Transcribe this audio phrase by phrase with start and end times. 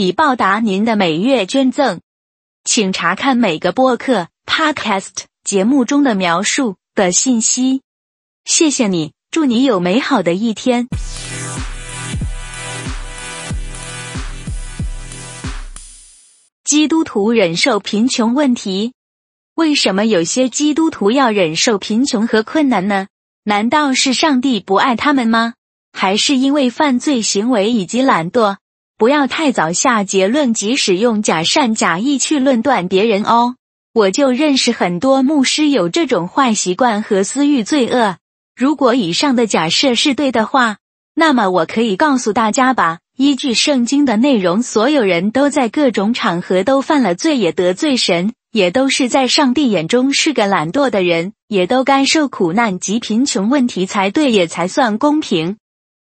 [0.00, 2.00] 以报答您的每月捐赠，
[2.64, 7.82] 请查看每个播客 （podcast） 节目中的描述的信息。
[8.46, 10.88] 谢谢你，祝你有美好的一天。
[16.64, 18.94] 基督徒忍受贫穷问题，
[19.54, 23.08] 为什么有些基督徒要忍受贫穷和困难呢？
[23.44, 25.52] 难道是上帝不爱他们吗？
[25.92, 28.56] 还是因为犯罪行为以及懒惰？
[29.00, 33.54] 不要太早下结论及使用假善假意去论断别人哦。
[33.94, 38.18] 我就认识很多牧师有这种坏习惯和私欲罪恶。
[38.54, 40.76] 如果以上的假设是对的话，
[41.14, 55.56] 那么我可以告诉大家吧：依据圣经的内容，所有人都在各种场合都犯了罪，也得罪神，也都是在上帝眼中是个懒惰的人，也都该受苦难及贫穷问题才对，也才算公平。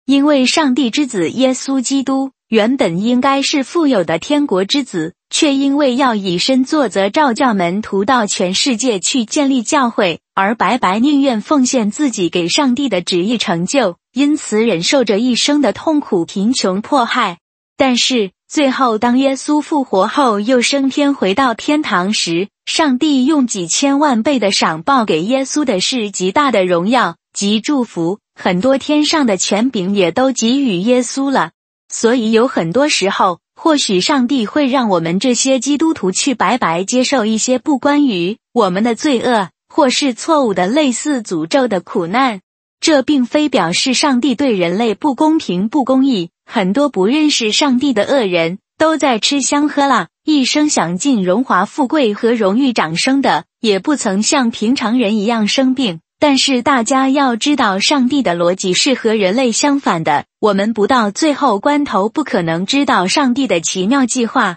[0.04, 2.32] 因为上帝之子耶稣基督。
[2.48, 17.38] 原本应该是富有的天国之子，却因为要以身作则，召教门徒到全世界去建立教会，而白白宁愿奉献自己给上帝的旨意成就，因此忍受着一生的痛苦、贫穷、迫害。
[17.76, 31.50] 但是最后，当耶稣复活后又升天回到天堂时，上帝用几千万倍的赏报给耶稣的是极大的荣耀及祝福，很多天上的权柄也都给予耶稣了。
[31.96, 42.40] 所以有很多时候，或许上帝会让我们这些基督徒去白白接受一些不关于我们的罪恶，或是错误的类似诅咒的苦难。
[42.80, 46.30] 这并非表示上帝对人类不公平、不公义。
[46.44, 56.00] 很多不认识上帝的恶人都在吃香喝辣，一生享尽荣华富贵和荣誉掌声的，也不曾像平常人一样生病。
[56.26, 60.24] 但是大家要知道，上帝的逻辑是和人类相反的。
[60.40, 64.56] 我们不到最后关头，不可能知道上帝的奇妙计划。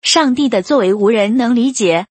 [0.00, 2.06] 上帝的作为无人能理解。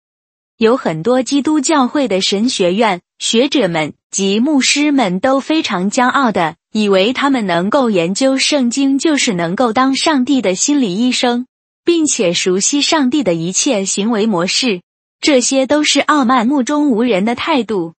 [0.57, 11.47] 有很多基督教会的神学院学者们及牧师们都非常骄傲的，以为他们能够研究圣经，就是能够当上帝的心理医生，
[11.83, 14.83] 并且熟悉上帝的一切行为模式。
[15.19, 17.95] 这些都是傲慢、目中无人的态度。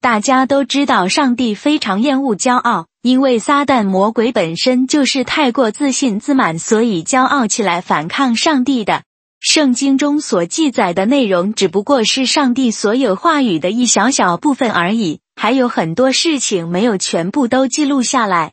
[0.00, 9.02] 大家都知道，上帝非常厌恶骄傲，因为撒旦魔鬼本身就是太过自信自满，所以骄傲起来反抗上帝的。
[9.40, 18.52] 圣经中所记载的内容只不过是上帝所有话语的一小小部分而已，还有很多事情没有全部都记录下来。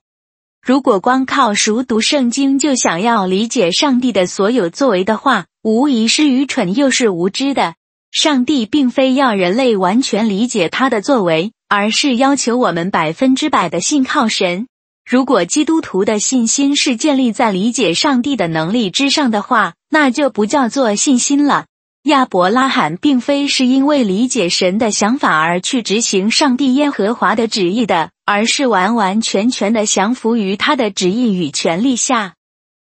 [0.65, 7.75] 如果光靠熟读圣经就想要理解上帝的所有作为的话，无疑是愚蠢又是无知的。
[8.13, 14.67] 上帝并非要人类完全理解他的作为，而是要求我们百分之百的信靠神。
[15.03, 21.65] 如果基督徒的信心是建立在理解上帝的能力之上的话，那就不叫做信心了。
[22.03, 32.35] 亚伯拉罕并非是因为理解神的想法而去执行上帝耶和华的旨意的，而是完完全全的降服于他的旨意与权力下。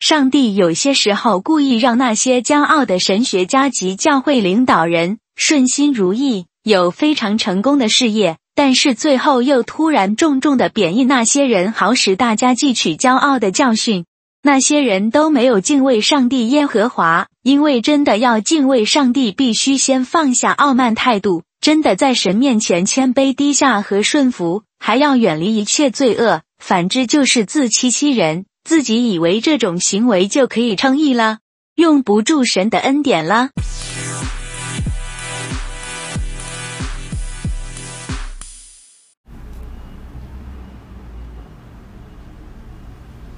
[0.07, 14.05] 上帝有些时候故意让那些骄傲的神学家及教会领导人顺心如意，有非常成功的事业，但是最后又突然重重的贬义那些人，好使大家汲取骄傲的教训。
[14.43, 26.43] 那些人都没有敬畏上帝耶和华，因为真的要敬畏上帝，必须先放下傲慢态度，真的在神面前谦卑低下和顺服，还要远离一切罪恶。
[26.59, 28.45] 反之就是自欺欺人。
[28.65, 31.37] 自己以为这种行为就可以称义了，
[31.75, 33.49] 用不住神的恩典了。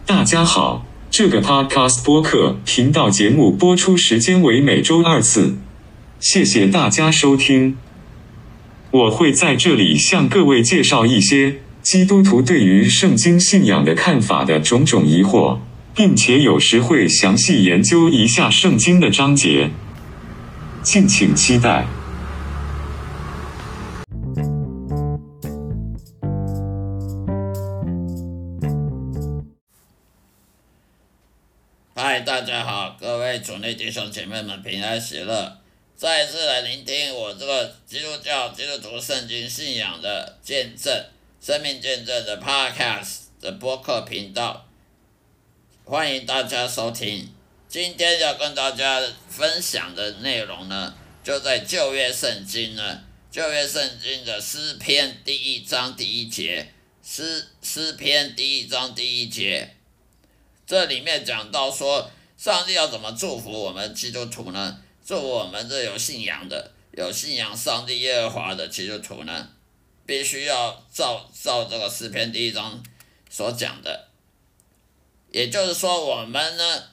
[0.06, 5.58] 大家好，这个 Podcast 播客频道节目播出时间为每周二次，
[6.22, 7.78] 谢谢大家收听。
[8.92, 11.60] 我会在这里向各位介绍一些。
[11.90, 15.58] 基督徒对于圣经信仰的看法的种种疑惑，
[15.96, 19.72] 并且有时会详细研究一下圣经的章节，
[20.84, 21.88] 敬请期待。
[31.96, 35.60] 嗨，大家好，各位主内弟兄姐妹们平安喜乐，
[35.96, 40.94] 再一次来聆听我这个基督教基督徒圣经信仰的见证、
[41.48, 44.68] 生命见证的 Podcast 的播客频道，
[45.86, 47.30] 欢迎大家收听。
[47.70, 53.02] 今天要跟大家分享的内容呢，就在旧约圣经呢，
[53.32, 56.68] 旧约圣经的诗篇第一章第一节，
[57.02, 59.74] 诗诗篇第一章第一节。
[60.66, 64.82] 这里面讲到说，上帝要怎么祝福我们基督徒呢？
[65.06, 69.48] 祝福我们这有信仰的、有信仰上帝耶和华的基督徒呢？
[70.08, 72.82] 必须要照照这个诗篇第一章
[73.30, 74.08] 所讲的，
[75.32, 76.84] 也就是说，我们呢，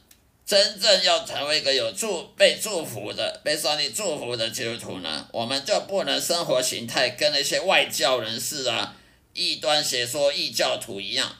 [0.44, 8.96] 真正要成为一个有祝被祝福的、被上帝祝福的基督徒呢，我们就不能生活形态跟那些外教人士啊、
[9.32, 11.36] 异端邪说异教徒一样。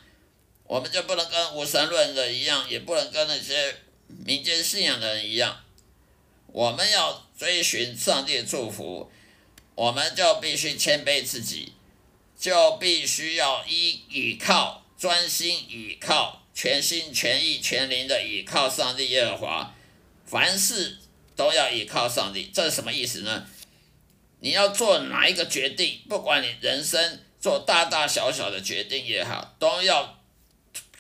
[0.67, 3.75] 我们就不能跟无神论的一样，也不能跟那些
[4.07, 5.61] 民间信仰的人一样。
[6.47, 9.11] 我们要追寻上帝的祝福，
[9.75, 11.73] 我们就必须谦卑自己，
[12.39, 19.75] 就必须要依倚靠、专心倚靠、全心全意全灵的倚靠上帝耶和华。
[20.25, 20.99] 凡事
[21.37, 23.47] 都要依靠上帝，这是什么意思呢？
[24.41, 30.21] 你要做哪一个决定，不管你人生做大大小小的决定也好，都要。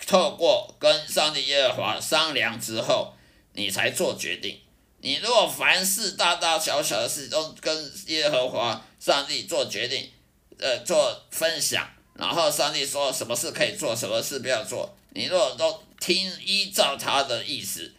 [0.07, 3.15] 透过跟上帝耶和华商量之后，
[3.55, 4.61] 你才做决定。
[5.05, 10.11] 你如果凡事大大小小的事都跟耶和华上帝做决定，
[10.59, 17.93] 呃，做分享，然后上帝说什么事可以做，什么事不要做，你如果都听依照他的意思，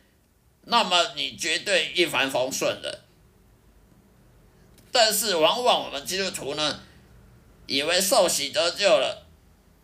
[0.63, 3.02] 那么你绝对一帆风顺的。
[4.92, 6.81] 但是往往我们基督徒呢，
[7.68, 9.28] 以为受洗得救了，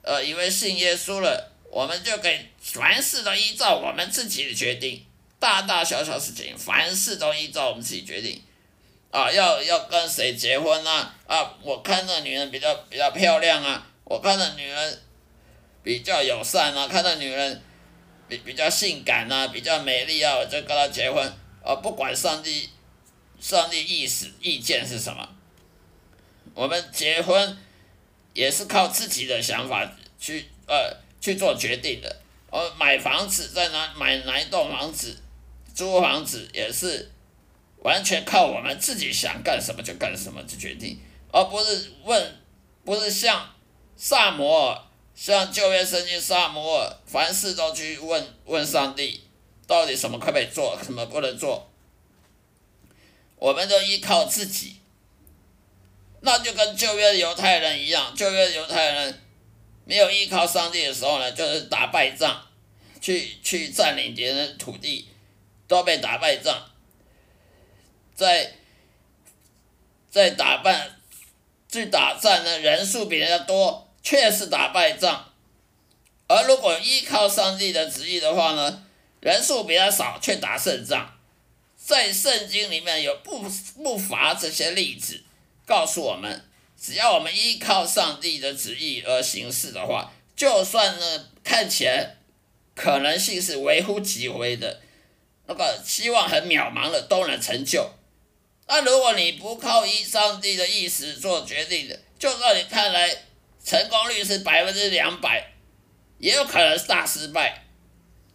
[0.02, 1.52] 呃，以为信耶稣了。
[1.70, 5.06] 我们就可以凡事都依照我们自己的决定，
[5.42, 8.42] 大大小小事情，凡事都依照我们自己决定。
[9.10, 11.14] 啊，要要跟谁结婚啊？
[11.28, 15.02] 啊，我看那女人比较比较漂亮啊，我看那女人
[15.84, 17.62] 比较友善啊，看那女人
[18.30, 21.22] 比比较性感啊，比较美丽啊，我就跟她结婚。
[21.66, 22.70] 啊，不管上帝
[23.40, 25.28] 上帝意思意见是什么，
[26.54, 27.58] 我们结婚
[28.34, 31.02] 也是靠自己的想法去呃。
[31.24, 35.16] 去做决定的，呃，买房子在哪买哪一栋房子，
[35.82, 37.12] 租房子也是
[37.78, 41.00] 完全靠我们自己想干什么就干什么去决定，
[41.32, 42.38] 而不是问，
[42.86, 43.50] 不是像
[43.98, 44.82] 萨摩尔，
[45.16, 49.24] 像旧约圣经萨摩尔，凡事都去问问上帝，
[49.66, 51.68] 到底什么可以做，什么不能做，
[53.38, 54.76] 我们都依靠自己，
[56.20, 59.20] 那就跟旧约犹太人一样，旧约犹太人。
[59.84, 62.40] 没有依靠上帝的时候呢，就是打败仗，
[63.02, 65.10] 去去占领别人土地，
[65.72, 66.70] 都被打败仗。
[68.14, 68.52] 在
[70.10, 70.90] 在打败
[71.72, 75.32] 去打仗呢，人数比人家多，确实打败仗。
[76.28, 78.84] 而如果依靠上帝的旨意的话呢，
[79.22, 81.18] 人数比较少，却打胜仗。
[81.78, 83.42] 在圣经里面有不
[83.82, 85.24] 不乏这些例子，
[85.66, 86.44] 告诉我们。
[86.78, 92.18] 只要我们依靠上帝的旨意而行事的话，就算呢看起来
[92.76, 94.82] 可能性是微乎其微的，
[95.52, 97.90] 那个希望很渺茫的都能成就。
[98.68, 103.14] 那如果你不靠依上帝的意思做决定的，就算你看来
[103.64, 105.52] 成功率是百分之两百，
[106.18, 107.66] 也有可能是大失败。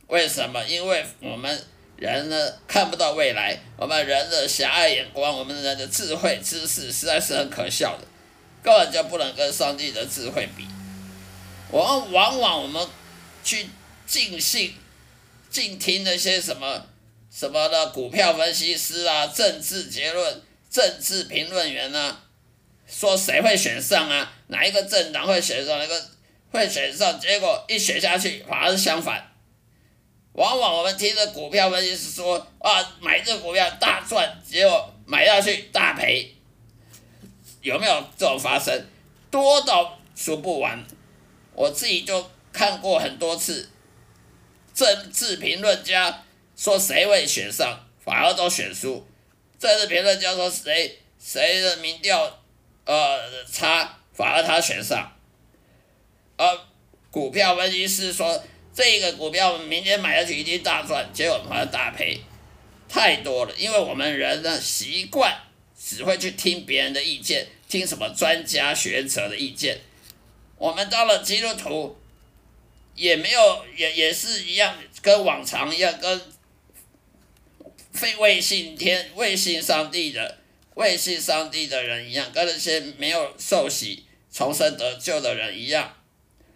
[0.08, 0.62] 为什么？
[0.66, 1.64] 因为我们
[1.96, 8.06] 人呢看不到未来，我们人的狭隘眼光，我们人的智慧知识实在是很可笑的。
[8.62, 10.66] 根本就不能跟上帝的智慧比。
[11.70, 12.86] 我们往往我们
[13.42, 13.68] 去
[14.06, 14.74] 尽信、
[15.48, 16.84] 尽听那些什么
[17.38, 22.18] 什么的股票分析师啊、政治结论、政治评论员啊，
[22.86, 24.32] 说谁会选上啊？
[24.46, 25.78] 哪一个政党会选上？
[25.78, 26.02] 哪个
[26.50, 27.20] 会选上？
[27.20, 29.22] 结果一选下去，反而是相反。
[30.32, 36.34] 往往我们听着股票分析师说啊，买这股票大赚，结果买下去大赔。
[37.60, 38.82] 有没有这种发生？
[39.30, 40.82] 多到数不完，
[41.52, 43.68] 我自己就看过很多次。
[44.72, 46.22] 政治评论家
[46.56, 49.04] 说谁会选上，反而都选输；
[49.58, 52.42] 政治评论家说谁谁的民调
[52.84, 55.12] 呃差，反而他选上。
[56.36, 56.58] 而
[57.10, 58.42] 股票分析师说
[58.74, 62.20] 这个股票明天买下去一定大赚，结果反而大赔，
[62.88, 63.54] 太多了。
[63.56, 65.36] 因为我们人呢习惯
[65.78, 67.46] 只会去听别人的意见。
[67.68, 69.80] 听什么专家学者的意见？
[70.56, 71.98] 我们当了基督徒，
[72.94, 74.72] 也没有也也是一样，
[75.02, 76.20] 跟往常一样，跟
[78.06, 80.38] 非未信天、未信上帝的、
[80.74, 85.92] 未信上帝的人一样，跟那些没有受洗、重生得救的人一样，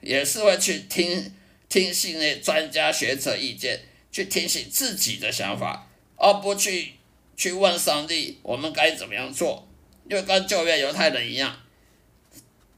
[0.01, 1.35] 也是会去听
[1.69, 3.81] 听信那专家学者意见，
[4.13, 6.93] 去听信自己的想法，而不去
[7.37, 9.67] 去问上帝我们该怎么样做。
[10.09, 11.61] 就跟旧约犹太人一样，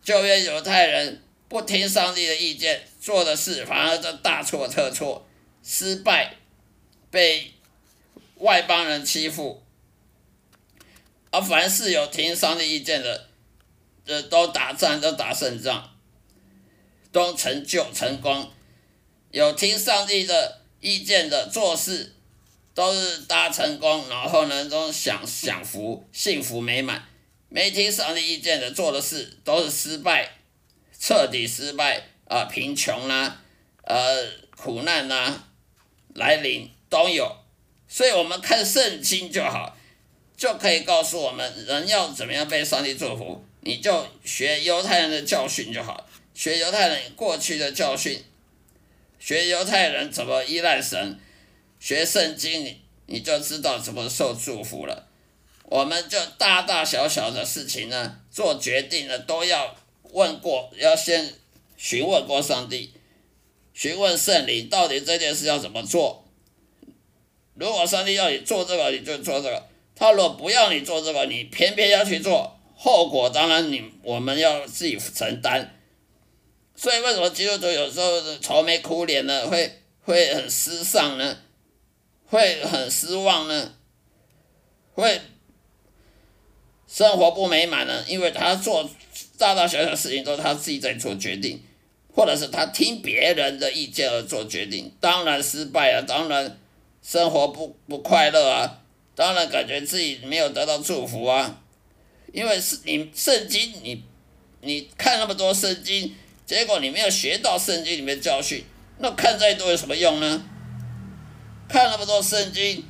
[0.02, 5.26] 旧约犹太人不听上帝的意见，做的事反而就大错特错，
[5.62, 6.36] 失败，
[7.10, 7.51] 被
[8.42, 9.62] 外邦人欺负。
[11.30, 13.28] 而凡是有听上帝意见的，
[14.04, 15.96] 这都打仗都打胜仗，
[17.10, 18.50] 都成就成功。
[19.30, 22.14] 有听上帝的意见的做事，
[22.74, 27.08] 都是大成功，然后呢都享享福，幸福美满。
[27.48, 30.36] 没听上帝意见的做的事都是失败，
[30.98, 32.44] 彻底失败啊！
[32.44, 33.42] 贫穷啦，
[33.84, 35.48] 呃，苦难啦，
[36.14, 37.41] 来临都有，
[37.92, 39.76] 所以我们看圣经就好，
[40.34, 43.44] 就可以告诉我们人要怎么样被上帝祝福。
[43.60, 48.24] 你就学犹太人的教训就好，学犹太人过去的教训，
[49.18, 51.20] 学犹太人怎么依赖神，
[51.78, 55.06] 学圣经你你就知道怎么受祝福了。
[55.64, 61.34] 我们就大大小小的事情呢，做决定呢，都要问过，要先
[61.76, 62.94] 询问过上帝，
[63.74, 66.21] 询问圣灵，到底这件事要怎么做。
[67.54, 69.62] 如果上帝要你做这个，你就做这个；
[69.94, 75.78] 他如果不要你做这个，你偏偏要去做，后果当然你我们要自己承担。
[76.74, 79.46] 所以为什么基督徒有时候愁眉苦脸呢？
[79.46, 79.70] 会
[80.04, 81.38] 会很失丧呢？
[82.26, 83.74] 会很失望呢？
[84.94, 85.20] 会？
[86.88, 88.90] 生活不美满呢，因为他做
[89.38, 91.62] 大大小小事情都是他自己在做决定，
[92.14, 96.58] 或者是他听别人的意见而做决定，当然失败了，当然
[97.02, 98.80] 生活不不快乐啊，
[99.14, 101.60] 当然感觉自己没有得到祝福啊，
[102.32, 104.04] 因为是你圣经你
[104.60, 106.14] 你看那么多圣经，
[106.46, 108.64] 结果你没有学到圣经里面教训，
[108.98, 110.44] 那看再多有什么用呢？
[111.68, 112.84] 看那么多圣经，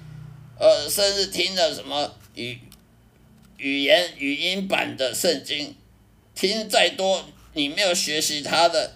[0.58, 2.58] 呃，甚至听了什么语。
[3.58, 5.76] 语言语音版的圣经，
[6.34, 8.94] 听再多，你没有学习它的，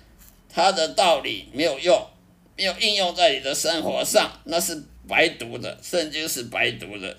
[0.53, 2.05] 它的道理没有用，
[2.57, 5.79] 没有应用在你的生活上，那是白读的。
[5.83, 7.17] 圣经是白读的，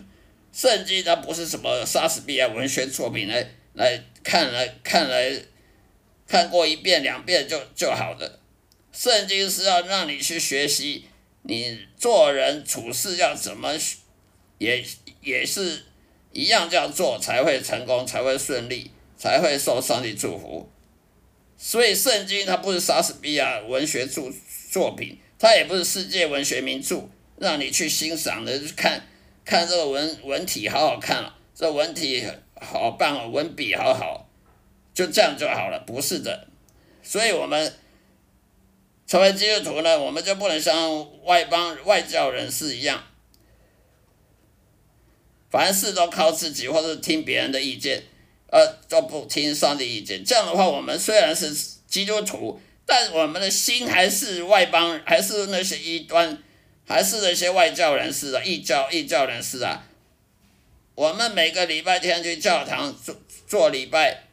[0.51, 5.31] 圣经它不是什么莎士比亚文学作品来来看来看来
[6.27, 8.39] 看过一遍两遍就就好的。
[8.91, 11.05] 圣经是要让你去学习，
[11.43, 13.73] 你做人处事要怎么，
[14.57, 14.83] 也
[15.21, 15.83] 也是。
[16.33, 20.69] 一样这样做才会成功，才会顺利，才会受上帝祝福。
[21.57, 24.31] 所以圣经它不是莎士比亚文学作
[24.69, 29.07] 作品，它也不是世界文学名著，让你去欣赏的，看
[29.45, 32.27] 看这个文文体好好看了，这文体
[32.59, 34.29] 好棒哦，文笔好好，
[34.93, 36.47] 就这样就好了，不是的。
[37.03, 37.73] 所以我们
[39.05, 43.03] 成为基督徒呢，我们就不能像外邦外教人士一样。
[45.49, 48.03] 凡事都靠自己，或者听别人的意见，
[48.51, 50.21] 呃，都不听上帝意见。
[50.25, 51.53] 这样的话，我们虽然是
[51.87, 56.43] 基督徒，但我们的心还是外邦，还是那些异端，
[56.87, 59.83] 还是那些外教人士啊，异教异教人士啊。
[60.95, 63.15] 我们每个礼拜天去教堂做
[63.45, 64.23] 做礼拜，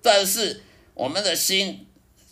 [0.00, 0.62] 但是
[0.94, 1.86] 我们的心，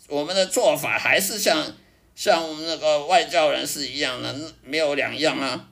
[0.07, 1.75] 我们的做法还是像
[2.15, 5.69] 像我们那个外教人士一样的，没有两样啊。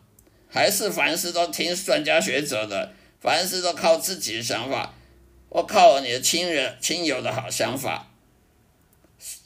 [0.50, 4.94] 还是凡事都听专家学者的，凡事都靠自己的想法，
[5.48, 8.12] 我靠你的亲人亲友的好想法，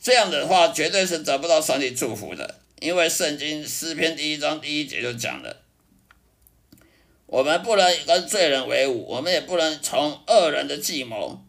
[0.02, 2.56] 这样的话绝对是得不到上帝祝福的。
[2.79, 5.62] 因为圣经诗篇第一章第一节就讲了，
[7.25, 11.41] 我们不能跟罪人为伍，我们也不能从恶人的计谋。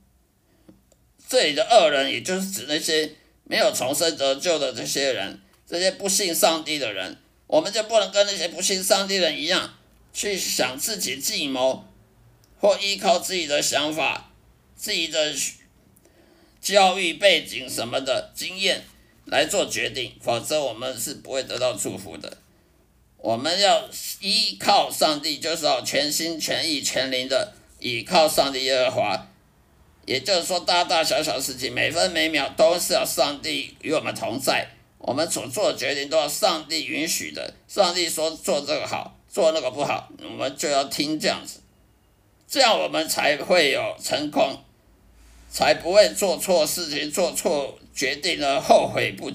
[1.29, 3.13] 这里的恶人，也就是指那些
[3.45, 7.19] 没有重生得救的这些人，这些不信上帝的人。
[7.49, 9.77] 我们就不能跟那些不信上帝的人一样，
[10.13, 11.85] 去想自己计谋，
[12.61, 14.33] 或依靠自己的想法、
[14.77, 15.35] 自己的
[16.61, 18.85] 教育背景什么的经验
[19.27, 22.39] 来做决定，否则我们是不会得到祝福的。
[23.19, 23.89] 我们要
[24.21, 29.29] 依靠上帝，就是要全心全意全灵的依靠上帝耶和华。
[30.05, 34.69] 也就是说，大大小小事情，每分每秒都是要上帝与我们同在。
[34.99, 41.61] 我们所做的决定都要上帝允许的，上帝说做这个好，做那个不好，我们就要听这样子，
[42.49, 44.57] 这样我们才会有成功，
[45.51, 49.33] 才不会做错事情、做错决定了后悔不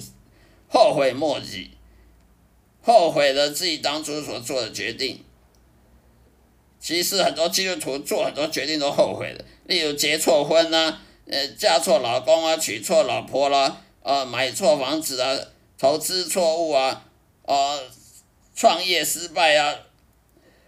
[0.69, 1.71] 后悔莫及。
[2.83, 5.23] 后悔了自己当初所做的决定。
[6.79, 15.37] 其实很多基督徒做很多决定都后悔了，例如结错婚呐，呃，嫁错老公啊，娶错老婆啦，呃，买错房子啊，
[15.77, 17.05] 投资错误啊，
[17.43, 17.83] 呃，
[18.55, 19.75] 创业失败啊，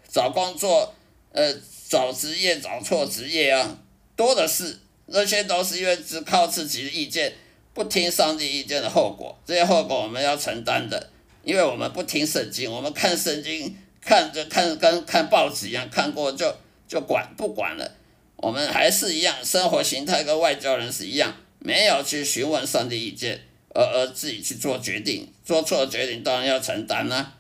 [0.08, 0.94] 找工作，
[1.32, 1.56] 呃，
[1.90, 3.78] 找职业找错职业啊，
[4.16, 4.80] 多的是。
[5.06, 7.34] 那些都是因为只靠自己的意见，
[7.74, 9.38] 不听上帝意见的后果。
[9.46, 11.10] 这些后果我们要承担的，
[11.44, 16.56] 因为我们不听圣经，我们看圣经看着看跟看报纸一样，看过就
[16.88, 17.92] 就管不管了。
[18.38, 23.40] 我们还是一样，生活形态跟外交人士一样，没有去询问上帝意见，
[23.74, 27.34] 而而自己去做决定，做错决定当然要承担啦。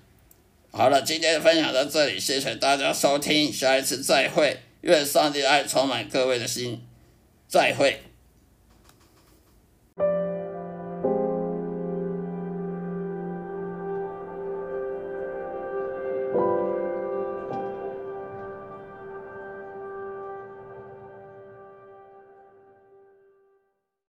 [0.71, 6.81] 好了，今天分享到这里，谢谢大家收听，下一次再会，愿上帝爱充满各位的心。
[7.47, 8.01] 再会。